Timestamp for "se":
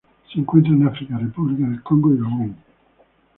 0.33-0.39